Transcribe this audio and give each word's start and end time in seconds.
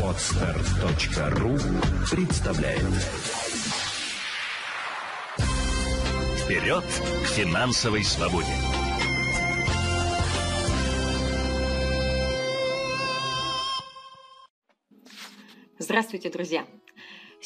Отстар.ру 0.00 1.58
представляет 2.08 2.80
Вперед 6.38 6.84
к 6.84 7.26
финансовой 7.26 8.04
свободе! 8.04 8.46
Здравствуйте, 15.78 16.30
друзья! 16.30 16.64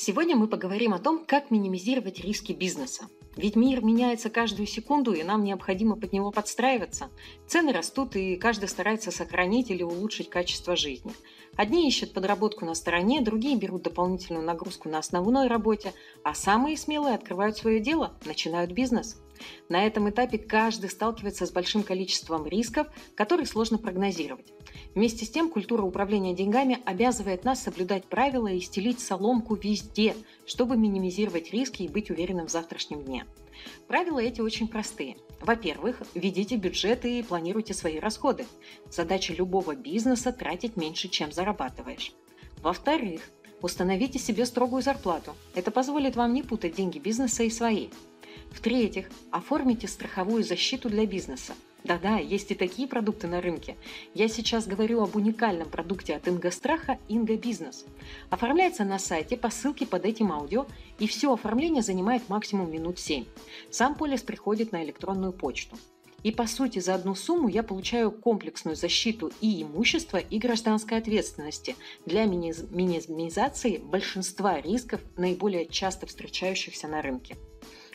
Сегодня 0.01 0.37
мы 0.37 0.47
поговорим 0.47 0.95
о 0.95 1.01
том, 1.01 1.25
как 1.27 1.51
минимизировать 1.51 2.21
риски 2.21 2.53
бизнеса. 2.53 3.09
Ведь 3.37 3.57
мир 3.57 3.83
меняется 3.83 4.31
каждую 4.31 4.69
секунду, 4.69 5.13
и 5.13 5.25
нам 5.25 5.43
необходимо 5.43 5.97
под 5.97 6.13
него 6.13 6.31
подстраиваться. 6.31 7.11
Цены 7.49 7.73
растут, 7.73 8.15
и 8.15 8.37
каждый 8.37 8.69
старается 8.69 9.11
сохранить 9.11 9.71
или 9.71 9.83
улучшить 9.83 10.31
качество 10.31 10.77
жизни. 10.77 11.13
Одни 11.57 11.89
ищут 11.89 12.13
подработку 12.13 12.65
на 12.65 12.77
стороне, 12.77 13.23
другие 13.23 13.57
берут 13.57 13.83
дополнительную 13.83 14.47
нагрузку 14.47 14.89
на 14.89 14.99
основной 14.99 15.49
работе, 15.49 15.93
а 16.23 16.33
самые 16.33 16.77
смелые 16.77 17.17
открывают 17.17 17.57
свое 17.57 17.81
дело, 17.81 18.15
начинают 18.25 18.71
бизнес. 18.71 19.21
На 19.69 19.87
этом 19.87 20.09
этапе 20.11 20.39
каждый 20.39 20.91
сталкивается 20.91 21.47
с 21.47 21.51
большим 21.51 21.83
количеством 21.83 22.47
рисков, 22.47 22.87
которые 23.15 23.47
сложно 23.47 23.79
прогнозировать. 23.79 24.53
Вместе 24.95 25.25
с 25.25 25.31
тем, 25.31 25.51
культура 25.51 25.83
управления 25.83 26.35
деньгами 26.35 26.81
обязывает 26.85 27.45
нас 27.45 27.63
соблюдать 27.63 28.05
правила 28.05 28.49
и 28.49 28.61
стелить 28.61 29.01
соломку 29.01 29.55
везде, 29.55 30.15
чтобы 30.47 30.77
минимизировать 30.77 31.53
риски 31.53 31.83
и 31.83 31.89
быть 31.89 32.11
уверенным 32.11 32.47
в 32.47 32.51
завтрашнем 32.51 33.03
дне. 33.03 33.27
Правила 33.87 34.19
эти 34.19 34.41
очень 34.41 34.69
простые. 34.69 35.17
Во-первых, 35.41 36.03
ведите 36.15 36.57
бюджеты 36.57 37.19
и 37.19 37.23
планируйте 37.23 37.75
свои 37.75 37.99
расходы. 37.99 38.47
Задача 38.91 39.33
любого 39.33 39.75
бизнеса– 39.75 40.33
тратить 40.39 40.77
меньше, 40.77 41.09
чем 41.09 41.33
зарабатываешь. 41.33 42.13
Во-вторых, 42.63 43.23
установите 43.63 44.19
себе 44.19 44.47
строгую 44.47 44.83
зарплату. 44.83 45.35
Это 45.55 45.71
позволит 45.71 46.17
вам 46.17 46.35
не 46.35 46.43
путать 46.43 46.75
деньги 46.75 46.99
бизнеса 46.99 47.45
и 47.45 47.51
свои. 47.51 47.89
В-третьих, 48.51 49.09
оформите 49.31 49.89
страховую 49.89 50.43
защиту 50.43 50.89
для 50.89 51.07
бизнеса. 51.07 51.55
Да-да, 51.85 52.19
есть 52.19 52.51
и 52.51 52.55
такие 52.55 52.89
продукты 52.89 53.29
на 53.29 53.41
рынке. 53.41 53.77
Я 54.13 54.29
сейчас 54.29 54.67
говорю 54.67 55.01
об 55.01 55.15
уникальном 55.15 55.71
продукте 55.71 56.17
от 56.17 56.29
Ингостраха 56.29 56.99
Инго 57.09 57.37
Бизнес. 57.37 57.87
Оформляется 58.31 58.85
на 58.85 58.99
сайте 58.99 59.37
по 59.37 59.49
ссылке 59.49 59.87
под 59.87 60.05
этим 60.05 60.33
аудио, 60.33 60.67
и 60.99 61.07
все 61.07 61.33
оформление 61.33 61.83
занимает 61.83 62.29
максимум 62.29 62.71
минут 62.71 62.99
7. 62.99 63.25
Сам 63.71 63.95
полис 63.95 64.23
приходит 64.23 64.73
на 64.73 64.85
электронную 64.85 65.33
почту. 65.33 65.77
И 66.25 66.33
по 66.33 66.49
сути 66.49 66.81
за 66.81 66.97
одну 66.97 67.15
сумму 67.15 67.49
я 67.49 67.63
получаю 67.63 68.11
комплексную 68.11 68.75
защиту 68.75 69.31
и 69.41 69.63
имущества, 69.63 70.17
и 70.17 70.39
гражданской 70.39 70.99
ответственности 70.99 71.77
для 72.07 72.25
минимизации 72.25 73.79
большинства 73.79 74.61
рисков, 74.61 75.01
наиболее 75.17 75.67
часто 75.67 76.07
встречающихся 76.07 76.89
на 76.89 77.03
рынке. 77.03 77.37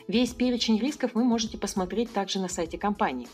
Весь 0.06 0.34
перечень 0.34 0.78
рисков 0.78 1.14
вы 1.14 1.24
можете 1.24 1.56
посмотреть 1.56 2.12
также 2.12 2.38
на 2.38 2.48
сайте 2.48 2.76
компании. 2.76 3.26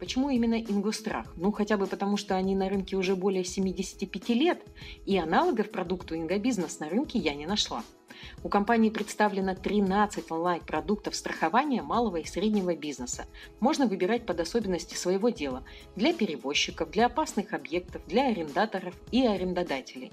Почему 0.00 0.28
именно 0.28 0.60
Ингострах? 0.60 1.32
Ну, 1.36 1.52
хотя 1.52 1.76
бы 1.76 1.86
потому, 1.86 2.16
что 2.16 2.34
они 2.34 2.56
на 2.56 2.68
рынке 2.68 2.96
уже 2.96 3.14
более 3.14 3.44
75 3.44 4.28
лет, 4.30 4.60
и 5.04 5.16
аналогов 5.16 5.70
продукту 5.70 6.16
Ингобизнес 6.16 6.80
на 6.80 6.88
рынке 6.88 7.20
я 7.20 7.34
не 7.34 7.46
нашла. 7.46 7.84
У 8.42 8.48
компании 8.48 8.90
представлено 8.90 9.54
13 9.54 10.30
онлайн-продуктов 10.32 11.14
страхования 11.14 11.82
малого 11.82 12.16
и 12.16 12.24
среднего 12.24 12.74
бизнеса. 12.74 13.26
Можно 13.60 13.86
выбирать 13.86 14.26
под 14.26 14.40
особенности 14.40 14.94
своего 14.94 15.28
дела 15.28 15.62
для 15.94 16.12
перевозчиков, 16.12 16.90
для 16.90 17.06
опасных 17.06 17.52
объектов, 17.52 18.02
для 18.06 18.28
арендаторов 18.28 18.94
и 19.12 19.24
арендодателей. 19.24 20.12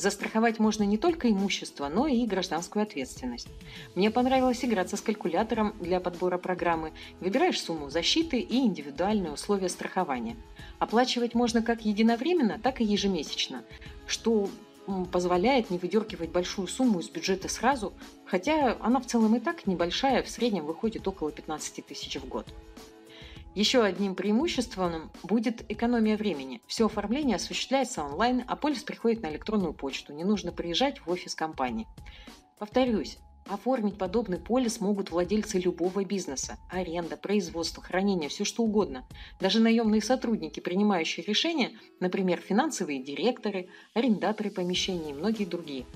Застраховать 0.00 0.58
можно 0.58 0.84
не 0.84 0.96
только 0.96 1.30
имущество, 1.30 1.88
но 1.88 2.06
и 2.06 2.24
гражданскую 2.24 2.84
ответственность. 2.84 3.48
Мне 3.94 4.10
понравилось 4.10 4.64
играться 4.64 4.96
с 4.96 5.02
калькулятором 5.02 5.74
для 5.78 6.00
подбора 6.00 6.38
программы. 6.38 6.92
Выбираешь 7.20 7.60
сумму 7.60 7.90
защиты 7.90 8.40
и 8.40 8.60
индивидуальные 8.60 9.30
условия 9.30 9.68
страхования. 9.68 10.38
Оплачивать 10.78 11.34
можно 11.34 11.60
как 11.60 11.84
единовременно, 11.84 12.58
так 12.58 12.80
и 12.80 12.84
ежемесячно, 12.84 13.62
что 14.06 14.48
позволяет 15.12 15.68
не 15.68 15.76
выдергивать 15.76 16.30
большую 16.30 16.66
сумму 16.66 17.00
из 17.00 17.10
бюджета 17.10 17.50
сразу, 17.50 17.92
хотя 18.24 18.78
она 18.80 19.00
в 19.00 19.06
целом 19.06 19.36
и 19.36 19.38
так 19.38 19.66
небольшая, 19.66 20.22
в 20.22 20.30
среднем 20.30 20.64
выходит 20.64 21.06
около 21.06 21.30
15 21.30 21.84
тысяч 21.84 22.16
в 22.16 22.26
год. 22.26 22.46
Еще 23.54 23.82
одним 23.82 24.14
преимуществом 24.14 25.10
будет 25.24 25.64
экономия 25.70 26.16
времени. 26.16 26.62
Все 26.68 26.86
оформление 26.86 27.36
осуществляется 27.36 28.04
онлайн, 28.04 28.44
а 28.46 28.54
полис 28.54 28.84
приходит 28.84 29.22
на 29.22 29.30
электронную 29.30 29.74
почту. 29.74 30.12
Не 30.12 30.22
нужно 30.22 30.52
приезжать 30.52 31.00
в 31.00 31.10
офис 31.10 31.34
компании. 31.34 31.88
Повторюсь, 32.58 33.18
Оформить 33.48 33.98
подобный 33.98 34.38
полис 34.38 34.80
могут 34.80 35.10
владельцы 35.10 35.58
любого 35.58 36.04
бизнеса. 36.04 36.58
Аренда, 36.70 37.16
производство, 37.16 37.82
хранение, 37.82 38.28
все 38.28 38.44
что 38.44 38.62
угодно. 38.62 39.04
Даже 39.40 39.58
наемные 39.58 40.02
сотрудники, 40.02 40.60
принимающие 40.60 41.26
решения, 41.26 41.72
например, 41.98 42.40
финансовые 42.40 43.02
директоры, 43.02 43.68
арендаторы 43.92 44.50
помещений 44.50 45.10
и 45.10 45.14
многие 45.14 45.46
другие– 45.46 45.84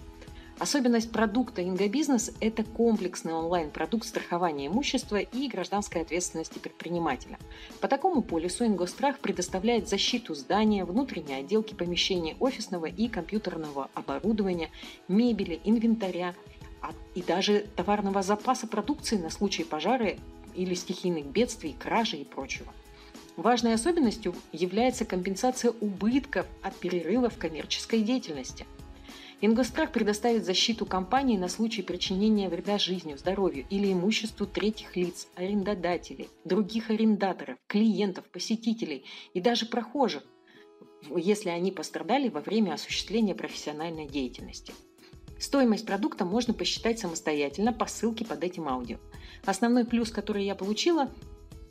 Особенность 0.59 1.11
продукта 1.11 1.65
Ингобизнес– 1.65 2.31
это 2.41 2.63
комплексный 2.63 3.33
онлайн-продукт 3.33 4.07
страхования 4.07 4.69
имущества 4.69 5.17
и 5.17 5.49
гражданской 5.49 6.03
ответственности 6.03 6.61
предпринимателя. 6.61 7.39
По 7.81 7.89
такому 7.89 8.23
полису 8.23 8.65
Ингострах 8.65 9.19
предоставляет 9.19 9.89
защиту 9.89 10.35
здания, 10.35 10.85
внутренней 10.85 11.35
отделки 11.35 11.75
помещений 11.75 12.37
офисного 12.39 12.87
и 12.87 13.09
компьютерного 13.09 13.91
оборудования, 13.95 14.71
мебели, 15.09 15.61
инвентаря 15.65 16.37
а, 16.81 16.93
и 17.17 17.23
даже 17.23 17.67
товарного 17.75 18.23
запаса 18.23 18.69
продукции 18.69 19.17
на 19.17 19.31
случай 19.31 19.65
пожара 19.65 20.15
или 20.55 20.75
стихийных 20.75 21.27
бедствий, 21.27 21.75
кражи 21.77 22.19
и 22.19 22.25
прочего. 22.25 22.73
Важной 23.37 23.75
особенностью 23.75 24.37
является 24.53 25.05
компенсация 25.05 25.73
убытков 25.81 26.47
от 26.63 26.77
перерыва 26.77 27.29
в 27.29 27.39
коммерческой 27.39 28.03
деятельности– 28.03 28.67
Ингострах 29.47 29.93
предоставит 29.93 30.47
защиту 30.47 30.87
компании 30.87 31.37
на 31.37 31.49
случай 31.49 31.83
причинения 31.83 32.49
вреда 32.49 32.79
жизни, 32.79 33.15
здоровью 33.15 33.67
или 33.69 33.93
имуществу 33.93 34.47
третьих 34.47 34.97
лиц, 34.97 35.29
арендодателей, 35.35 36.31
других 36.45 36.89
арендаторов, 36.89 37.59
клиентов, 37.67 38.25
посетителей 38.31 39.05
и 39.35 39.41
даже 39.41 39.67
прохожих, 39.67 40.23
если 41.15 41.51
они 41.51 41.73
пострадали 41.73 42.31
во 42.31 42.41
время 42.41 42.73
осуществления 42.73 43.35
профессиональной 43.35 44.07
деятельности. 44.07 44.73
Стоимость 45.39 45.85
продукта 45.85 46.25
можно 46.25 46.55
посчитать 46.55 46.99
самостоятельно 46.99 47.75
по 47.75 47.85
ссылке 47.85 48.25
под 48.25 48.43
этим 48.43 48.67
аудио. 48.67 48.97
Основной 49.45 49.85
плюс, 49.85 50.11
который 50.11 50.47
я 50.47 50.55
получила, 50.55 51.13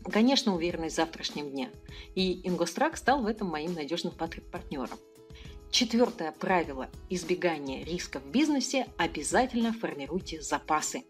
конечно, 0.04 0.54
уверенность 0.54 0.94
в 0.94 0.98
завтрашнем 0.98 1.50
дне. 1.50 1.72
И 2.14 2.48
Ингострак 2.48 2.98
стал 2.98 3.24
в 3.24 3.26
этом 3.26 3.48
моим 3.48 3.74
надежным 3.74 4.14
партнером. 4.14 5.00
Четвертое 5.74 6.32
правило 6.34 6.88
избегания 7.10 7.84
риска 7.84 8.20
в 8.20 8.28
бизнесе– 8.28 8.86
обязательно 8.98 9.74
формируйте 9.74 10.40
запасы. 10.40 11.04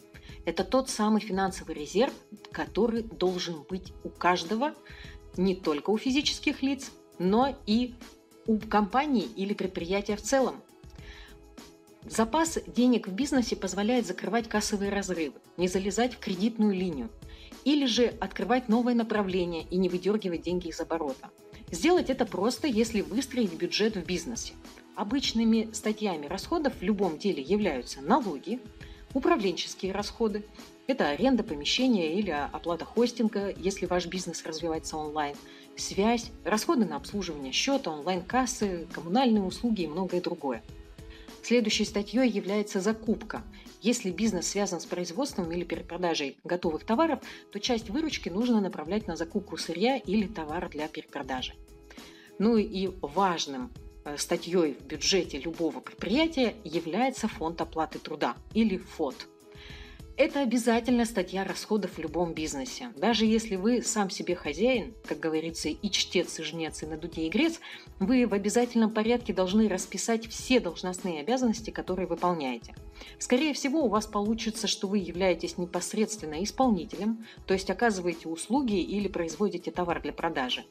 Это 0.46 0.63
тот 0.63 0.90
самый 0.90 1.19
финансовый 1.19 1.75
резерв, 1.75 2.13
который 2.50 3.03
должен 3.03 3.63
быть 3.63 3.91
у 4.06 4.09
каждого, 4.09 4.73
не 5.35 5.53
только 5.53 5.90
у 5.90 5.97
физических 5.97 6.63
лиц, 6.63 6.91
но 7.19 7.57
и 7.66 7.96
у 8.47 8.57
компании 8.57 9.25
или 9.35 9.53
предприятия 9.53 10.16
в 10.16 10.22
целом. 10.22 10.63
Запас 12.06 12.57
денег 12.66 13.09
в 13.09 13.12
бизнесе 13.12 13.57
позволяет 13.57 14.07
закрывать 14.07 14.47
кассовые 14.47 14.94
разрывы, 14.94 15.41
не 15.57 15.68
залезать 15.68 16.13
в 16.13 16.19
кредитную 16.19 16.73
линию, 16.73 17.09
или 17.66 17.85
же 17.85 18.06
открывать 18.22 18.69
новое 18.69 18.94
направление 18.94 19.63
и 19.63 19.75
не 19.75 19.90
выдергивать 19.90 20.44
деньги 20.44 20.69
из 20.69 20.79
оборота– 20.79 21.31
Сделать 21.73 22.11
это 22.11 22.28
просто, 22.28 22.67
если 22.67 23.01
выстроить 23.01 23.53
бюджет 23.53 23.95
в 23.95 24.06
бизнесе. 24.06 24.53
Обычными 24.96 25.70
статьями 25.73 26.28
расходов 26.28 26.73
в 26.79 26.84
любом 26.84 27.17
деле 27.17 27.41
являются 27.41 27.99
налоги, 27.99 28.59
управленческие 29.16 29.91
расходы, 29.91 30.46
это 30.85 31.09
аренда 31.09 31.41
помещения 31.41 32.14
или 32.14 32.29
оплата 32.29 32.85
хостинга, 32.85 33.52
если 33.58 33.87
ваш 33.87 34.05
бизнес 34.05 34.46
развивается 34.46 34.97
онлайн, 34.97 35.35
связь, 35.75 36.29
расходы 36.43 36.85
на 36.85 36.96
обслуживание 36.96 37.52
счета, 37.52 37.90
онлайн-кассы, 37.90 38.87
коммунальные 38.93 39.41
услуги 39.41 39.81
и 39.81 39.87
многое 39.87 40.22
другое. 40.22 40.61
Следующей 41.41 41.85
статьей 41.85 42.29
является 42.29 42.81
закупка. 42.81 43.41
Если 43.84 44.12
бизнес 44.12 44.47
связан 44.47 44.80
с 44.80 44.85
производством 44.85 45.52
или 45.52 45.66
перепродажей 45.66 46.38
готовых 46.46 46.85
товаров, 46.85 47.20
то 47.52 47.59
часть 47.59 47.90
выручки 47.90 48.30
нужно 48.30 48.62
направлять 48.62 49.08
на 49.08 49.18
закупку 49.18 49.58
сырья 49.58 49.97
или 49.97 50.26
товара 50.26 50.70
для 50.70 50.88
перепродажи. 50.88 51.53
Ну 52.40 52.56
и 52.56 52.88
важным 53.02 53.74
э, 54.06 54.16
статьей 54.16 54.76
в 54.80 54.85
бюджете 54.85 55.38
любого 55.38 55.82
предприятия 55.82 56.56
является 56.64 57.28
фонд 57.28 57.59
оплаты 57.59 58.00
труда 58.00 58.38
или 58.53 58.78
ФОТ. 58.78 59.28
Это 60.16 60.41
обязательно 60.41 61.06
статья 61.06 61.44
расходов 61.44 61.97
в 61.97 62.00
любом 62.00 62.34
бизнесе. 62.34 62.94
Даже 62.96 63.26
если 63.26 63.56
вы 63.56 63.82
сам 63.82 64.12
себе 64.12 64.36
хозяин, 64.36 64.94
как 65.08 65.20
говорится, 65.20 65.70
и 65.70 65.90
чтец, 65.90 66.40
и 66.40 66.44
жнец, 66.44 66.84
и 66.84 66.86
на 66.86 66.97
дуде 66.97 67.28
игрец, 67.28 67.59
вы 68.00 68.28
в 68.28 68.34
обязательном 68.34 68.91
порядке 68.91 69.34
должны 69.34 69.68
расписать 69.68 70.28
все 70.28 70.59
должностные 70.59 71.20
обязанности, 71.20 71.72
которые 71.72 72.08
выполняете. 72.08 72.76
Скорее 73.19 73.53
всего, 73.53 73.84
у 73.84 73.90
вас 73.90 74.05
получится, 74.05 74.67
что 74.67 74.87
вы 74.87 74.99
являетесь 74.99 75.57
непосредственно 75.57 76.43
исполнителем, 76.43 77.25
то 77.45 77.53
есть 77.53 77.69
оказываете 77.69 78.28
услуги 78.28 78.79
или 78.81 79.07
производите 79.07 79.72
товар 79.72 80.01
для 80.01 80.13
продажи, 80.13 80.66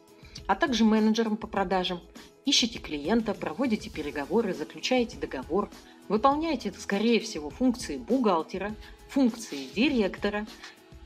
а 0.47 0.55
также 0.55 0.85
менеджером 0.85 1.37
по 1.37 1.47
продажам, 1.47 2.01
ищете 2.45 2.79
клиента, 2.79 3.35
проводите 3.35 3.91
переговоры, 3.91 4.55
заключаете 4.55 5.17
договор, 5.17 5.71
выполняете, 6.09 6.73
скорее 6.79 7.21
всего, 7.21 7.51
функции 7.51 7.97
бухгалтера, 7.97 8.75
функции 9.09 9.69
директора, 9.75 10.47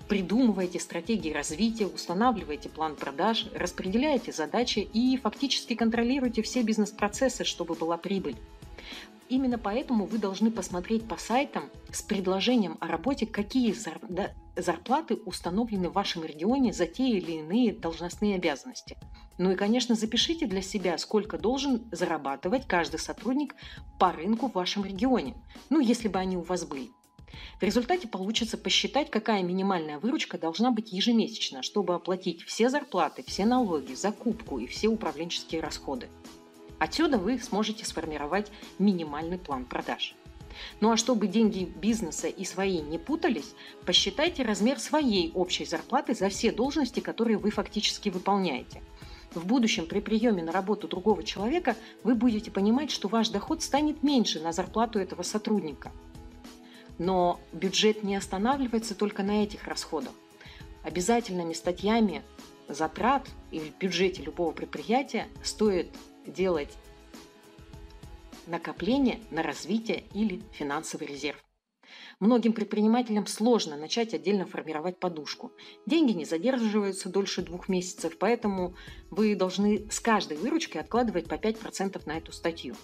придумываете 0.08 0.78
стратегии 0.78 1.32
развития, 1.32 1.86
устанавливаете 1.86 2.68
план 2.68 2.94
продаж, 2.94 3.46
распределяете 3.54 4.32
задачи 4.32 4.78
и 4.78 5.16
фактически 5.16 5.74
контролируете 5.74 6.42
все 6.42 6.62
бизнес-процессы, 6.62 7.44
чтобы 7.44 7.74
была 7.74 7.96
прибыль. 7.96 8.36
Именно 9.28 9.58
поэтому 9.58 10.06
вы 10.06 10.18
должны 10.18 10.52
посмотреть 10.52 11.08
по 11.08 11.16
сайтам 11.16 11.70
с 11.92 12.00
предложением 12.00 12.78
о 12.80 12.86
работе, 12.86 13.26
какие 13.26 13.74
зарплаты 14.56 15.16
установлены 15.16 15.88
в 15.88 15.94
вашем 15.94 16.24
регионе 16.24 16.72
за 16.72 16.86
те 16.86 17.08
или 17.08 17.32
иные 17.32 17.72
должностные 17.72 18.36
обязанности. 18.36 18.96
Ну 19.38 19.50
и, 19.50 19.56
конечно, 19.56 19.96
запишите 19.96 20.46
для 20.46 20.62
себя, 20.62 20.96
сколько 20.96 21.38
должен 21.38 21.88
зарабатывать 21.90 22.66
каждый 22.66 23.00
сотрудник 23.00 23.54
по 23.98 24.12
рынку 24.12 24.48
в 24.48 24.54
вашем 24.54 24.84
регионе, 24.84 25.34
ну, 25.70 25.80
если 25.80 26.08
бы 26.08 26.18
они 26.18 26.36
у 26.36 26.42
вас 26.42 26.64
были. 26.64 26.90
В 27.60 27.62
результате 27.64 28.08
получится 28.08 28.56
посчитать, 28.56 29.10
какая 29.10 29.42
минимальная 29.42 29.98
выручка 29.98 30.38
должна 30.38 30.70
быть 30.70 30.92
ежемесячно, 30.92 31.62
чтобы 31.62 31.94
оплатить 31.94 32.42
все 32.44 32.70
зарплаты, 32.70 33.24
все 33.26 33.44
налоги, 33.44 33.92
закупку 33.94 34.58
и 34.58 34.66
все 34.66 34.88
управленческие 34.88 35.60
расходы. 35.60 36.08
Отсюда 36.78 37.18
вы 37.18 37.38
сможете 37.38 37.84
сформировать 37.84 38.50
минимальный 38.78 39.38
план 39.38 39.64
продаж. 39.64 40.14
Ну 40.80 40.90
а 40.90 40.96
чтобы 40.96 41.26
деньги 41.26 41.64
бизнеса 41.64 42.28
и 42.28 42.44
свои 42.44 42.80
не 42.80 42.98
путались, 42.98 43.54
посчитайте 43.84 44.42
размер 44.42 44.78
своей 44.78 45.30
общей 45.34 45.64
зарплаты 45.64 46.14
за 46.14 46.28
все 46.28 46.50
должности, 46.50 47.00
которые 47.00 47.36
вы 47.36 47.50
фактически 47.50 48.08
выполняете. 48.08 48.82
В 49.34 49.44
будущем 49.44 49.86
при 49.86 50.00
приеме 50.00 50.42
на 50.42 50.52
работу 50.52 50.88
другого 50.88 51.22
человека 51.22 51.76
вы 52.04 52.14
будете 52.14 52.50
понимать, 52.50 52.90
что 52.90 53.08
ваш 53.08 53.28
доход 53.28 53.62
станет 53.62 54.02
меньше 54.02 54.40
на 54.40 54.52
зарплату 54.52 54.98
этого 54.98 55.22
сотрудника– 55.22 55.92
но 56.98 57.40
бюджет 57.52 58.02
не 58.02 58.16
останавливается 58.16 58.94
только 58.94 59.22
на 59.22 59.42
этих 59.42 59.64
расходах. 59.64 60.12
Обязательными 60.82 61.52
статьями 61.52 62.22
затрат 62.68 63.28
и 63.50 63.60
в 63.60 63.76
бюджете 63.78 64.22
любого 64.22 64.52
предприятия 64.52 65.28
стоит 65.42 65.88
делать 66.26 66.76
накопление 68.46 69.20
на 69.30 69.42
развитие 69.42 70.04
или 70.12 70.42
финансовый 70.52 71.06
резерв. 71.06 71.42
Многим 72.18 72.52
предпринимателям 72.52 73.26
сложно 73.26 73.76
начать 73.76 74.14
отдельно 74.14 74.46
формировать 74.46 74.98
подушку. 74.98 75.52
Деньги 75.84 76.12
не 76.12 76.24
задерживаются 76.24 77.08
дольше 77.08 77.42
двух 77.42 77.68
месяцев, 77.68 78.16
поэтому 78.18 78.74
вы 79.10 79.34
должны 79.34 79.90
с 79.90 80.00
каждой 80.00 80.38
выручки 80.38 80.78
откладывать 80.78 81.28
по 81.28 81.34
5% 81.34 82.00
на 82.06 82.16
эту 82.16 82.32
статью. 82.32 82.74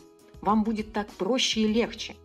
Вам 0.42 0.64
будет 0.64 0.92
так 0.92 1.08
проще 1.12 1.62
и 1.62 1.66
легче. 1.66 2.16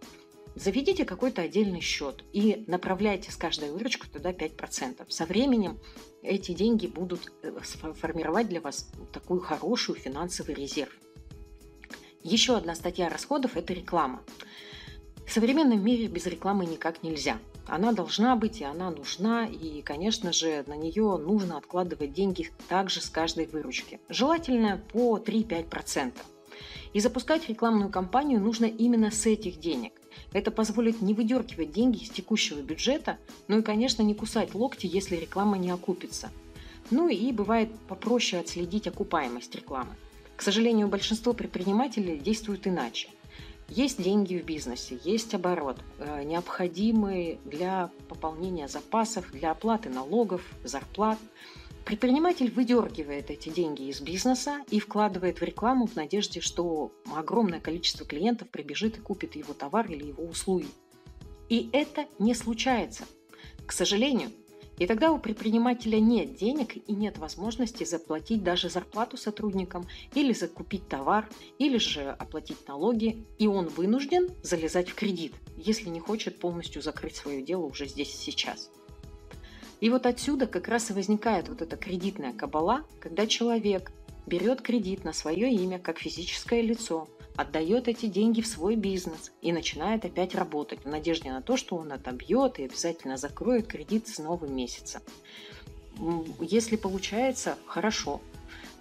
Заведите 0.56 1.06
какой-то 1.06 1.44
отдельный 1.44 1.82
счет 1.82 2.24
и 2.34 2.64
направляйте 2.68 3.32
с 3.32 3.36
каждой 3.36 3.72
выручкой 3.72 4.10
туда 4.10 4.32
5%. 4.32 5.06
Со 5.08 5.26
временем 5.26 5.80
эти 6.24 6.52
деньги 6.52 6.88
будут 6.88 7.32
э, 7.44 7.52
формировать 7.94 8.50
для 8.50 8.60
вас 8.60 8.90
такую 9.14 9.40
хорошую 9.40 10.00
финансовый 10.00 10.56
резерв. 10.56 10.92
Еще 12.24 12.58
одна 12.58 12.76
статья 12.76 13.10
расходов– 13.10 13.52
это 13.56 13.74
реклама. 13.74 14.22
В 15.26 15.32
современном 15.32 15.84
мире 15.84 16.08
без 16.08 16.26
рекламы 16.26 16.66
никак 16.66 17.04
нельзя. 17.04 17.38
Она 17.68 17.92
должна 17.92 18.36
быть, 18.36 18.62
и 18.62 18.64
она 18.64 18.92
нужна, 18.92 19.46
и, 19.46 19.82
конечно 19.82 20.32
же, 20.32 20.64
на 20.68 20.76
нее 20.76 21.18
нужно 21.18 21.58
откладывать 21.58 22.14
деньги 22.14 22.50
также 22.70 23.02
с 23.02 23.10
каждой 23.10 23.46
выручки. 23.46 24.00
Желательно 24.08 24.82
по 24.94 25.18
3-5%. 25.18 26.14
И 26.94 27.00
запускать 27.00 27.50
рекламную 27.50 27.90
кампанию 27.90 28.40
нужно 28.40 28.66
именно 28.66 29.12
с 29.12 29.26
этих 29.26 29.60
денег. 29.60 29.94
Это 30.32 30.50
позволит 30.50 31.02
не 31.02 31.14
выдергивать 31.14 31.72
деньги 31.72 32.04
из 32.04 32.10
текущего 32.10 32.62
бюджета, 32.62 33.18
ну 33.48 33.60
и, 33.60 33.64
конечно, 33.64 34.02
не 34.02 34.16
кусать 34.16 34.56
локти, 34.56 34.88
если 34.88 35.18
реклама 35.18 35.58
не 35.58 35.70
окупится. 35.70 36.32
Ну 36.90 37.10
и 37.10 37.32
бывает 37.34 37.70
попроще 37.88 38.42
отследить 38.42 38.88
окупаемость 38.88 39.54
рекламы. 39.56 39.96
К 40.38 40.42
сожалению, 40.42 40.88
большинство 40.88 41.34
предпринимателей 41.34 42.18
действуют 42.18 42.66
иначе. 42.66 43.10
Есть 43.68 44.02
деньги 44.02 44.38
в 44.38 44.46
бизнесе, 44.46 44.98
есть 45.04 45.34
оборот, 45.34 45.78
э, 46.00 46.24
необходимый 46.24 47.40
для 47.44 47.92
пополнения 48.08 48.70
запасов, 48.70 49.30
для 49.34 49.52
оплаты 49.52 49.90
налогов, 49.90 50.42
зарплат– 50.64 51.20
Предприниматель 51.88 52.52
выдергивает 52.52 53.32
эти 53.32 53.48
деньги 53.48 53.84
из 53.84 54.02
бизнеса 54.02 54.62
и 54.70 54.78
вкладывает 54.78 55.40
в 55.40 55.44
рекламу 55.46 55.88
в 55.88 55.96
надежде, 55.96 56.42
что 56.42 56.92
огромное 57.16 57.62
количество 57.62 58.06
клиентов 58.06 58.50
прибежит 58.50 58.98
и 58.98 59.00
купит 59.02 59.38
его 59.38 59.54
товар 59.54 59.90
или 59.90 60.08
его 60.08 60.26
услуги. 60.26 60.68
И 61.48 61.70
это 61.72 62.06
не 62.20 62.36
случается, 62.36 63.06
к 63.66 63.72
сожалению. 63.72 64.32
И 64.78 64.86
тогда 64.86 65.12
у 65.12 65.18
предпринимателя 65.18 66.00
нет 66.00 66.36
денег 66.36 66.76
и 66.76 66.94
нет 66.94 67.18
возможности 67.18 67.84
заплатить 67.84 68.44
даже 68.44 68.70
зарплату 68.70 69.18
сотрудникам 69.18 69.88
или 70.14 70.34
закупить 70.34 70.88
товар, 70.88 71.28
или 71.58 71.78
же 71.80 72.12
оплатить 72.12 72.68
налоги, 72.68 73.26
и 73.40 73.48
он 73.48 73.68
вынужден 73.68 74.30
залезать 74.44 74.90
в 74.90 74.96
кредит, 74.96 75.34
если 75.58 75.90
не 75.90 76.00
хочет 76.00 76.40
полностью 76.40 76.84
закрыть 76.84 77.16
свое 77.16 77.42
дело 77.42 77.66
уже 77.66 77.88
здесь 77.88 78.14
и 78.14 78.18
сейчас. 78.18 78.70
И 79.82 79.90
вот 79.90 80.06
отсюда 80.06 80.46
как 80.46 80.68
раз 80.68 80.90
и 80.90 80.94
возникает 80.94 81.50
вот 81.50 81.62
эта 81.62 81.76
кредитная 81.76 82.34
кабала, 82.34 82.84
когда 83.00 83.26
человек 83.26 83.92
берет 84.28 84.62
кредит 84.62 85.04
на 85.04 85.14
свое 85.14 85.52
имя 85.52 85.80
как 85.80 86.00
физическое 86.00 86.62
лицо, 86.62 87.08
отдает 87.38 87.88
эти 87.88 88.08
деньги 88.08 88.42
в 88.42 88.48
свой 88.48 88.76
бизнес 88.76 89.32
и 89.42 89.54
начинает 89.54 90.04
опять 90.04 90.36
работать 90.36 90.84
в 90.84 90.90
надежде 90.90 91.32
на 91.32 91.42
то, 91.42 91.56
что 91.56 91.78
он 91.78 91.92
отобьет 91.92 92.60
и 92.60 92.66
обязательно 92.66 93.16
закроет 93.16 93.68
кредит 93.68 94.08
с 94.08 94.18
новым 94.18 94.56
месяцем. 94.56 95.02
Если 96.42 96.76
получается, 96.76 97.58
хорошо, 97.66 98.22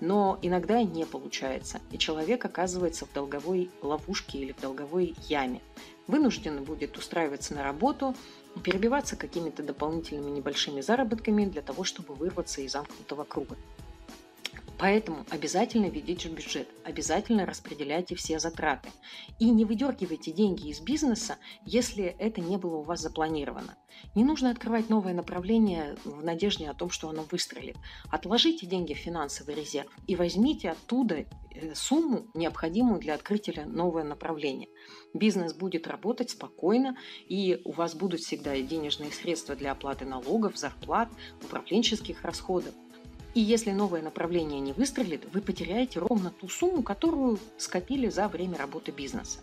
но 0.01 0.39
иногда 0.43 0.83
не 0.83 1.05
получается, 1.07 1.81
и 1.91 1.99
человек 1.99 2.45
оказывается 2.45 3.07
в 3.07 3.13
долговой 3.13 3.71
ловушке 3.83 4.39
или 4.39 4.53
в 4.53 4.61
долговой 4.61 5.15
яме. 5.29 5.61
Вынужден 6.07 6.65
будет 6.65 6.97
устраиваться 6.97 7.55
на 7.55 7.63
работу, 7.63 8.15
перебиваться 8.63 9.17
какими-то 9.17 9.63
дополнительными 9.63 10.31
небольшими 10.31 10.81
заработками 10.81 11.45
для 11.45 11.63
того, 11.63 11.85
чтобы 11.85 12.15
вырваться 12.15 12.61
из 12.61 12.73
замкнутого 12.73 13.25
круга. 13.25 13.57
Поэтому 14.79 15.25
обязательно 15.31 15.87
ведите 15.87 16.29
бюджет, 16.29 16.69
обязательно 16.85 17.47
распределяйте 17.47 18.15
все 18.15 18.39
затраты. 18.39 18.91
И 19.39 19.51
не 19.51 19.65
выдергивайте 19.65 20.33
деньги 20.33 20.69
из 20.69 20.81
бизнеса, 20.81 21.39
если 21.65 22.05
это 22.05 22.43
не 22.43 22.59
было 22.59 22.77
у 22.77 22.83
вас 22.83 23.01
запланировано. 23.01 23.77
Не 24.15 24.25
нужно 24.25 24.51
открывать 24.51 24.91
новое 24.91 25.15
направление 25.15 25.97
в 26.05 26.23
надежде 26.23 26.69
о 26.69 26.75
том, 26.75 26.91
что 26.91 27.09
оно 27.09 27.25
выстрелит. 27.31 27.77
Отложите 28.11 28.67
деньги 28.67 28.93
в 28.93 28.99
финансовый 28.99 29.55
резерв 29.55 29.91
и 30.07 30.15
возьмите 30.15 30.71
оттуда 30.71 31.25
э, 31.55 31.75
сумму, 31.75 32.27
необходимую 32.35 33.01
для 33.01 33.15
открытия 33.15 33.65
нового 33.65 34.03
направления. 34.03 34.69
Бизнес 35.15 35.55
будет 35.55 35.87
работать 35.87 36.31
спокойно, 36.31 36.97
и 37.27 37.63
у 37.65 37.73
вас 37.73 37.95
будут 37.95 38.21
всегда 38.21 38.55
денежные 38.61 39.11
средства 39.11 39.57
для 39.57 39.73
оплаты 39.73 40.05
налогов, 40.05 40.59
зарплат, 40.59 41.09
управленческих 41.43 42.23
расходов. 42.23 42.75
И 43.37 43.41
если 43.41 43.71
новое 43.71 44.01
направление 44.01 44.61
не 44.61 44.73
выстрелит, 44.73 45.27
вы 45.31 45.43
потеряете 45.43 45.99
ровно 45.99 46.31
ту 46.31 46.49
сумму, 46.49 46.83
которую 46.83 47.39
скопили 47.59 48.09
за 48.09 48.29
время 48.29 48.57
работы 48.57 48.93
бизнеса. 48.93 49.41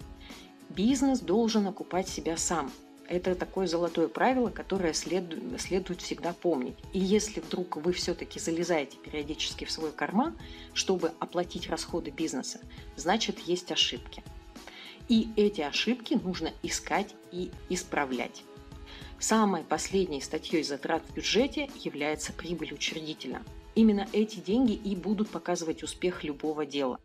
Бизнес 0.69 1.19
должен 1.19 1.67
окупать 1.67 2.07
себя 2.07 2.35
сам. 2.35 2.71
Это 3.07 3.35
такое 3.35 3.67
золотое 3.67 4.07
правило, 4.07 4.49
которое 4.49 4.93
следует, 4.93 5.61
следует 5.61 6.01
всегда 6.01 6.33
помнить. 6.33 6.73
И 6.91 6.97
если 6.97 7.39
вдруг 7.39 7.75
вы 7.75 7.93
все-таки 7.93 8.39
залезаете 8.39 8.97
периодически 8.97 9.65
в 9.65 9.71
свой 9.71 9.91
карман, 9.91 10.35
чтобы 10.73 11.11
оплатить 11.19 11.69
расходы 11.69 12.09
бизнеса, 12.09 12.61
значит 12.95 13.37
есть 13.41 13.71
ошибки. 13.71 14.23
И 15.07 15.29
эти 15.35 15.61
ошибки 15.61 16.15
нужно 16.15 16.51
искать 16.63 17.13
и 17.31 17.51
исправлять. 17.69 18.43
Самой 19.19 19.63
последней 19.63 20.21
статьей 20.21 20.63
затрат 20.63 21.03
в 21.07 21.13
бюджете 21.13 21.69
является 21.75 22.33
прибыль 22.33 22.73
учредителя– 22.73 23.43
Именно 23.75 24.07
эти 24.13 24.39
деньги 24.39 24.73
и 24.73 24.95
будут 24.95 25.29
показывать 25.29 25.83
успех 25.83 26.23
любого 26.23 26.65
дела. 26.65 26.99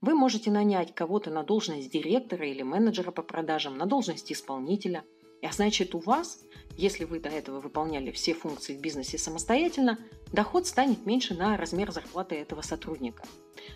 Вы 0.00 0.14
можете 0.14 0.50
нанять 0.50 0.94
кого-то 0.94 1.30
на 1.30 1.42
должность 1.42 1.90
директора 1.90 2.46
или 2.46 2.62
менеджера 2.62 3.10
по 3.12 3.22
продажам, 3.22 3.78
на 3.78 3.86
должность 3.86 4.32
исполнителя. 4.32 5.04
А 5.42 5.52
значит, 5.52 5.94
у 5.94 5.98
вас, 5.98 6.44
если 6.76 7.04
вы 7.04 7.18
до 7.18 7.28
этого 7.28 7.60
выполняли 7.60 8.10
все 8.10 8.34
функции 8.34 8.76
в 8.76 8.80
бизнесе 8.80 9.18
самостоятельно, 9.18 9.98
доход 10.32 10.66
станет 10.66 11.04
меньше 11.06 11.34
на 11.34 11.56
размер 11.56 11.90
зарплаты 11.90 12.36
этого 12.36 12.62
сотрудника. 12.62 13.24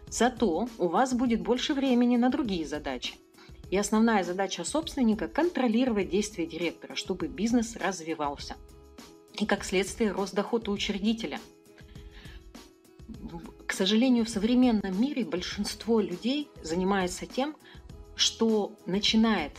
Зато 0.08 0.68
у 0.78 0.88
вас 0.88 1.14
будет 1.14 1.42
больше 1.42 1.74
времени 1.74 2.16
на 2.16 2.28
другие 2.28 2.66
задачи. 2.66 3.14
И 3.70 3.76
основная 3.76 4.22
задача 4.22 4.64
собственника– 4.64 5.26
контролировать 5.28 6.10
действия 6.10 6.46
директора, 6.46 6.94
чтобы 6.94 7.26
бизнес 7.26 7.76
развивался. 7.76 8.56
И 9.34 9.44
как 9.44 9.64
следствие 9.64 10.12
рост 10.12 10.34
доход 10.34 10.68
у 10.68 10.72
учредителя. 10.72 11.40
К 13.66 13.72
сожалению, 13.72 14.24
в 14.24 14.28
современном 14.28 15.00
мире 15.00 15.24
большинство 15.24 16.00
людей 16.00 16.48
занимается 16.62 17.26
тем, 17.26 17.56
что 18.14 18.72
начинает 18.86 19.52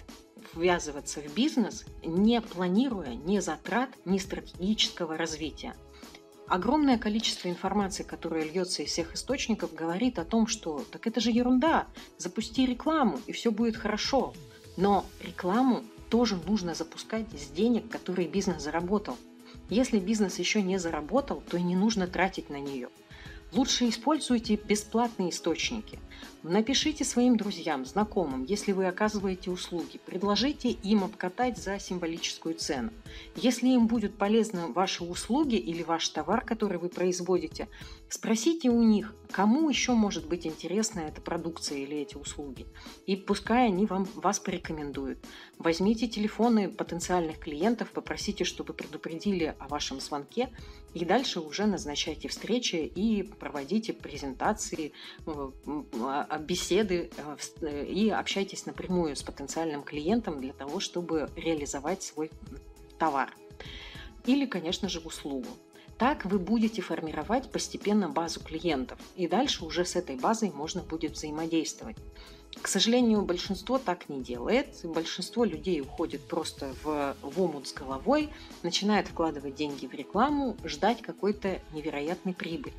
ввязываться 0.53 1.21
в 1.21 1.33
бизнес, 1.33 1.85
не 2.03 2.41
планируя 2.41 3.13
ни 3.15 3.39
затрат, 3.39 3.89
ни 4.05 4.17
стратегического 4.17 5.17
развития. 5.17 5.75
Огромное 6.47 6.97
количество 6.97 7.49
информации, 7.49 8.03
которая 8.03 8.45
льется 8.45 8.81
из 8.81 8.89
всех 8.89 9.13
источников, 9.13 9.73
говорит 9.73 10.17
о 10.17 10.25
том, 10.25 10.47
что 10.47 10.83
так 10.91 11.05
это 11.05 11.19
же 11.19 11.29
ерунда, 11.29 11.87
запусти 12.17 12.65
рекламу, 12.65 13.19
и 13.27 13.33
все 13.33 13.51
будет 13.51 13.75
хорошо. 13.75 14.33
Но 14.77 15.05
рекламу 15.21 15.83
тоже 16.09 16.37
нужно 16.47 16.73
запускать 16.73 17.27
с 17.37 17.49
денег, 17.49 17.89
которые 17.89 18.29
бизнес 18.29 18.63
заработал. 18.63 19.17
Если 19.69 19.99
бизнес 19.99 20.39
еще 20.39 20.61
не 20.61 20.79
заработал, 20.79 21.43
то 21.49 21.57
и 21.57 21.61
не 21.61 21.75
нужно 21.75 22.07
тратить 22.07 22.49
на 22.49 22.59
нее. 22.59 22.87
Лучше 23.53 23.87
используйте 23.87 24.55
бесплатные 24.57 25.29
источники. 25.29 25.99
Напишите 26.43 27.05
своим 27.05 27.37
друзьям, 27.37 27.85
знакомым, 27.85 28.43
если 28.43 28.73
вы 28.73 28.87
оказываете 28.87 29.51
услуги, 29.51 29.99
предложите 30.05 30.69
им 30.69 31.05
обкатать 31.05 31.57
за 31.57 31.79
символическую 31.79 32.55
цену. 32.55 32.91
Если 33.35 33.67
им 33.67 33.87
будут 33.87 34.17
полезны 34.17 34.67
ваши 34.67 35.03
услуги 35.03 35.55
или 35.55 35.81
ваш 35.81 36.07
товар, 36.09 36.43
который 36.45 36.77
вы 36.77 36.89
производите, 36.89 37.69
спросите 38.09 38.69
у 38.69 38.81
них, 38.81 39.13
кому 39.31 39.69
еще 39.69 39.93
может 39.93 40.27
быть 40.27 40.45
интересна 40.45 41.01
эта 41.01 41.21
продукция 41.21 41.79
или 41.79 41.97
эти 41.97 42.15
услуги. 42.15 42.65
И 43.05 43.15
пускай 43.15 43.67
они 43.67 43.85
вам, 43.85 44.05
вас 44.15 44.39
порекомендуют. 44.39 45.19
Возьмите 45.57 46.07
телефоны 46.07 46.69
потенциальных 46.69 47.39
клиентов, 47.39 47.91
попросите, 47.91 48.43
чтобы 48.43 48.73
предупредили 48.73 49.55
о 49.59 49.67
вашем 49.67 49.99
звонке, 49.99 50.49
и 50.93 51.05
дальше 51.05 51.39
уже 51.39 51.65
назначайте 51.65 52.27
встречи 52.27 52.75
и 52.75 53.23
проводите 53.23 53.93
презентации, 53.93 54.93
э, 55.25 55.51
беседы 56.39 57.11
э, 57.17 57.37
э, 57.61 57.85
и 57.85 58.09
общайтесь 58.09 58.65
напрямую 58.65 59.15
с 59.15 59.23
потенциальным 59.23 59.83
клиентом 59.83 60.39
для 60.39 60.53
того, 60.53 60.79
чтобы 60.79 61.29
реализовать 61.35 62.03
свой 62.03 62.31
товар. 62.97 63.33
Или, 64.25 64.45
конечно 64.45 64.89
же, 64.89 64.99
услугу. 64.99 65.47
Так 65.97 66.25
вы 66.25 66.37
будете 66.37 66.81
формировать 66.81 67.49
постепенно 67.51 68.07
базу 68.07 68.39
клиентов, 68.39 68.99
и 69.15 69.27
дальше 69.27 69.65
уже 69.65 69.83
с 69.83 69.95
этой 69.95 70.15
базой 70.15 70.51
можно 70.51 70.83
будет 70.83 71.13
взаимодействовать. 71.13 71.97
К 72.61 72.67
сожалению, 72.67 73.21
большинство 73.23 73.77
так 73.77 74.09
не 74.09 74.21
делает. 74.21 74.79
Большинство 74.83 75.43
людей 75.43 75.81
уходит 75.81 76.21
просто 76.21 76.73
в, 76.83 77.15
в 77.21 77.41
омут 77.41 77.67
с 77.67 77.73
головой, 77.73 78.29
начинает 78.63 79.07
вкладывать 79.07 79.55
деньги 79.55 79.85
в 79.85 79.93
рекламу, 79.93 80.55
ждать 80.63 81.01
какой-то 81.01 81.61
невероятной 81.73 82.33
прибыли. 82.33 82.73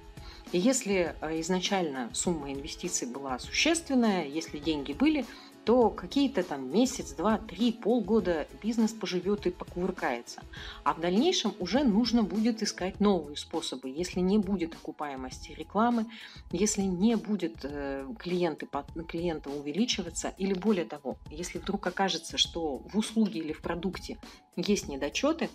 И 0.53 0.59
если 0.59 1.15
э, 1.21 1.41
изначально 1.41 2.11
сумма 2.13 2.53
инвестиций 2.53 3.07
была 3.07 3.39
существенная, 3.39 4.27
если 4.27 4.59
деньги 4.59 4.93
были, 4.93 5.27
то 5.69 5.91
какие-то 5.91 6.43
там 6.45 6.73
месяц, 6.73 7.13
два, 7.13 7.37
три, 7.37 7.73
полгода 7.73 8.49
бизнес 8.63 8.93
поживет 8.93 9.47
и 9.47 9.51
покувыркается. 9.51 10.41
А 10.83 10.95
в 10.95 11.01
дальнейшем 11.01 11.53
уже 11.59 11.85
нужно 11.85 12.23
будет 12.23 12.63
искать 12.63 13.01
новые 13.01 13.37
способы. 13.37 13.91
Если 13.91 14.21
не 14.21 14.39
будет 14.39 14.73
окупаемости 14.73 15.53
рекламы, 15.53 16.07
если 16.53 16.81
не 16.81 17.17
будет 17.17 17.59
э, 17.65 18.07
клиенты, 18.19 18.67
клиента 19.07 19.51
увеличиваться, 19.51 20.33
или 20.39 20.55
более 20.55 20.87
того, 20.87 21.19
если 21.31 21.59
вдруг 21.59 21.87
окажется, 21.87 22.39
что 22.39 22.79
в 22.79 22.97
услуге 22.97 23.41
или 23.41 23.53
в 23.53 23.61
продукте 23.61 24.17
есть 24.59 24.89
недочеты, 24.89 25.49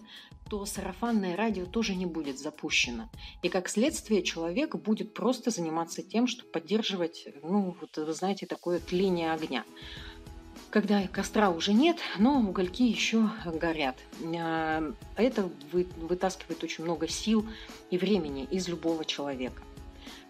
то 0.50 0.66
сарафанное 0.66 1.36
радио 1.36 1.66
тоже 1.66 1.96
не 1.96 2.06
будет 2.06 2.40
запущено. 2.40 3.10
И 3.42 3.50
как 3.50 3.70
следствие 3.70 4.24
человек 4.24 4.76
будет 4.76 5.14
просто 5.14 5.52
заниматься 5.52 6.02
тем, 6.02 6.28
что 6.28 6.46
поддерживать, 6.46 7.28
ну, 7.42 7.76
вот 7.80 7.98
вы 7.98 8.14
знаете, 8.14 8.46
такое 8.46 8.80
тление 8.80 9.34
огня 9.34 9.64
когда 10.70 11.06
костра 11.08 11.52
уже 11.52 11.72
нет, 11.72 11.98
но 12.18 12.40
угольки 12.40 12.82
еще 12.82 13.30
горят. 13.46 13.96
А, 14.36 14.92
это 15.16 15.48
вытаскивает 15.72 16.64
очень 16.64 16.84
много 16.84 17.08
сил 17.08 17.46
и 17.92 17.98
времени 18.00 18.48
из 18.50 18.68
любого 18.68 19.06
человека. 19.06 19.62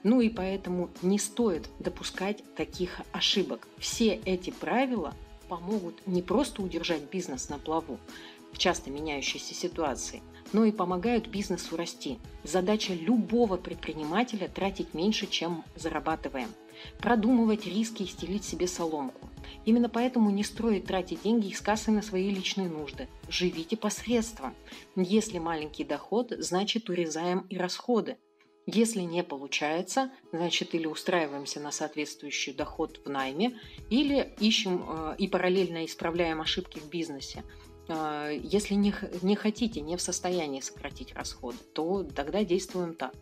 Ну 0.04 0.20
и 0.20 0.28
поэтому 0.28 0.90
не 1.02 1.18
стоит 1.18 1.70
допускать 1.80 2.44
таких 2.56 3.00
ошибок. 3.14 3.70
Все 3.78 4.16
эти 4.26 4.50
правила 4.50 5.14
помогут 5.48 6.06
не 6.06 6.22
просто 6.22 6.62
удержать 6.62 7.10
бизнес 7.10 7.48
на 7.48 7.58
плаву 7.58 7.98
в 8.54 8.58
часто 8.58 8.90
меняющейся 8.90 9.54
ситуации, 9.54 10.22
но 10.54 10.64
и 10.64 10.72
помогают 10.72 11.28
бизнесу 11.28 11.76
расти. 11.76 12.20
Задача 12.44 12.94
любого 12.94 13.58
предпринимателя– 13.58 14.48
тратить 14.54 14.94
меньше, 14.94 15.28
чем 15.28 15.64
зарабатываем. 15.76 16.50
Продумывать 17.00 17.66
риски 17.66 18.04
и 18.04 18.08
стелить 18.08 18.44
себе 18.44 18.68
соломку. 18.68 19.30
Именно 19.66 19.90
поэтому 19.90 20.30
не 20.30 20.44
строить 20.44 20.86
тратить 20.86 21.24
деньги 21.24 21.48
из 21.48 21.62
кассы 21.62 21.92
на 21.92 22.02
свои 22.02 22.30
личные 22.30 22.70
нужды. 22.70 23.08
Живите 23.30 23.78
посредством. 23.78 24.54
Если 24.96 25.40
маленький 25.40 25.84
доход, 25.84 26.34
значит 26.38 26.90
урезаем 26.90 27.46
и 27.50 27.58
расходы. 27.58 28.18
Если 28.66 29.02
не 29.02 29.24
получается, 29.24 30.12
значит 30.32 30.74
или 30.74 30.86
устраиваемся 30.86 31.60
на 31.60 31.72
соответствующий 31.72 32.54
доход 32.54 33.02
в 33.04 33.10
найме, 33.10 33.60
или 33.90 34.34
ищем 34.40 34.86
э, 34.88 35.16
и 35.18 35.28
параллельно 35.28 35.86
исправляем 35.86 36.40
ошибки 36.40 36.80
в 36.80 36.88
бизнесе. 36.88 37.44
Э, 37.88 38.40
если 38.42 38.76
не, 38.76 38.94
не 39.22 39.36
хотите, 39.36 39.82
не 39.82 39.98
в 39.98 40.02
состоянии 40.02 40.62
сократить 40.62 41.14
расходы, 41.14 41.58
то 41.74 42.04
тогда 42.04 42.44
действуем 42.44 42.94
так. 42.94 43.14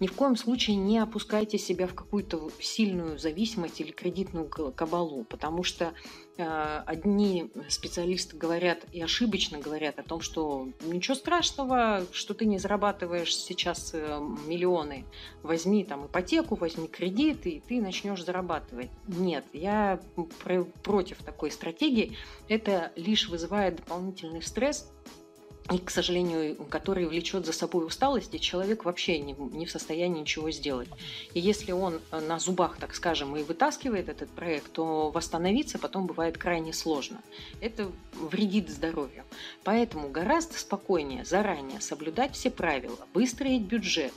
Ни 0.00 0.06
в 0.06 0.12
коем 0.12 0.36
случае 0.36 0.76
не 0.76 0.98
опускайте 0.98 1.58
себя 1.58 1.86
в 1.86 1.94
какую-то 1.94 2.50
сильную 2.60 3.18
зависимость 3.18 3.80
или 3.80 3.90
кредитную 3.90 4.48
кабалу, 4.48 5.24
потому 5.24 5.62
что 5.62 5.92
одни 6.38 7.50
специалисты 7.68 8.36
говорят 8.36 8.84
и 8.92 9.00
ошибочно 9.02 9.58
говорят 9.58 9.98
о 9.98 10.02
том, 10.02 10.20
что 10.20 10.68
ничего 10.84 11.14
страшного, 11.14 12.04
что 12.12 12.34
ты 12.34 12.46
не 12.46 12.58
зарабатываешь 12.58 13.34
сейчас 13.36 13.90
э, 13.94 14.18
миллионы, 14.46 15.04
возьми 15.42 15.84
там 15.84 16.06
ипотеку, 16.06 16.56
возьми 16.56 16.88
кредит, 16.88 17.46
и 17.46 17.60
ты 17.66 17.80
начнешь 17.80 18.24
зарабатывать. 18.24 18.90
Нет, 19.06 19.44
я 19.52 20.00
против 20.82 21.22
такой 21.22 21.50
стратегии. 21.50 22.16
Это 22.48 22.92
лишь 22.96 23.28
вызывает 23.28 23.76
дополнительный 23.76 24.42
стресс, 24.42 24.90
и, 25.72 25.78
к 25.78 25.90
сожалению, 25.90 26.54
который 26.66 27.06
влечет 27.06 27.44
за 27.44 27.52
собой 27.52 27.86
усталость, 27.86 28.34
и 28.34 28.40
человек 28.40 28.84
вообще 28.84 29.18
не, 29.18 29.34
не 29.34 29.66
в 29.66 29.70
состоянии 29.70 30.20
ничего 30.20 30.50
сделать. 30.52 30.88
И 31.34 31.40
если 31.40 31.72
он 31.72 32.00
э, 32.12 32.20
на 32.20 32.38
зубах, 32.38 32.76
так 32.78 32.94
скажем, 32.94 33.36
и 33.36 33.42
вытаскивает 33.42 34.08
этот 34.08 34.30
проект, 34.30 34.72
то 34.72 35.10
восстановиться 35.10 35.78
потом 35.78 36.06
бывает 36.06 36.38
крайне 36.38 36.72
сложно. 36.72 37.20
Это 37.60 37.90
вредит 38.14 38.70
здоровью. 38.70 39.24
Поэтому 39.64 40.08
гораздо 40.08 40.56
спокойнее 40.56 41.24
заранее 41.24 41.80
соблюдать 41.80 42.34
все 42.34 42.50
правила, 42.50 42.98
выстроить 43.12 43.62
бюджет, 43.62 44.12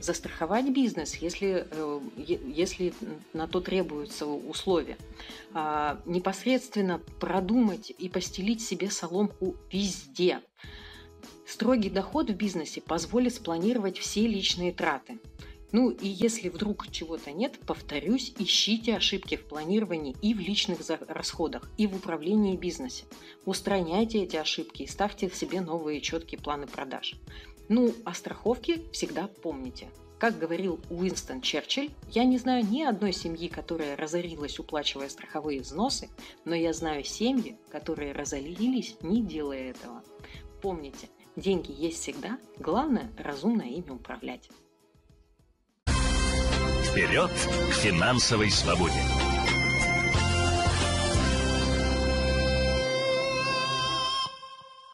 застраховать 0.00 0.68
бизнес, 0.68 1.16
если, 1.16 1.66
э, 1.68 2.00
если 2.16 2.94
на 3.32 3.48
то 3.48 3.60
требуются 3.60 4.26
условия. 4.26 4.96
А, 5.54 6.00
непосредственно 6.04 7.00
продумать 7.18 7.92
и 7.98 8.08
постелить 8.08 8.64
себе 8.64 8.90
соломку 8.90 9.56
везде– 9.72 10.40
Строгий 11.46 11.90
доход 11.90 12.30
в 12.30 12.34
бизнесе 12.34 12.80
позволит 12.80 13.34
спланировать 13.34 13.98
все 13.98 14.26
личные 14.26 14.72
траты. 14.72 15.18
Ну 15.72 15.90
и 15.90 16.06
если 16.06 16.48
вдруг 16.48 16.90
чего-то 16.90 17.32
нет, 17.32 17.58
повторюсь, 17.66 18.32
ищите 18.38 18.94
ошибки 18.94 19.36
в 19.36 19.44
планировании 19.44 20.14
и 20.22 20.32
в 20.32 20.38
личных 20.38 20.78
расходах, 21.08 21.68
и 21.76 21.86
в 21.86 21.96
управлении 21.96 22.56
бизнесом. 22.56 23.08
Устраняйте 23.44 24.22
эти 24.22 24.36
ошибки 24.36 24.82
и 24.82 24.86
ставьте 24.86 25.28
себе 25.30 25.60
новые 25.60 26.00
четкие 26.00 26.40
планы 26.40 26.66
продаж. 26.66 27.16
Ну, 27.68 27.92
о 28.04 28.14
страховке 28.14 28.82
всегда 28.92 29.26
помните. 29.42 29.88
Как 30.18 30.38
говорил 30.38 30.78
Уинстон 30.90 31.40
Черчилль, 31.40 31.90
я 32.12 32.24
не 32.24 32.38
знаю 32.38 32.64
ни 32.64 32.82
одной 32.82 33.12
семьи, 33.12 33.48
которая 33.48 33.96
разорилась, 33.96 34.58
уплачивая 34.58 35.08
страховые 35.08 35.60
взносы, 35.60 36.08
но 36.44 36.54
я 36.54 36.72
знаю 36.72 37.04
семьи, 37.04 37.58
которые 37.68 38.12
разорились, 38.12 38.96
не 39.02 39.22
делая 39.22 39.70
этого. 39.70 40.02
Помните, 40.62 41.08
Деньги 41.36 41.72
есть 41.72 42.00
всегда, 42.00 42.38
главное– 42.58 43.10
разумно 43.18 43.62
ими 43.62 43.90
управлять. 43.90 44.48
Вперед 46.84 47.30
к 47.30 47.72
финансовой 47.72 48.50
свободе! 48.50 49.00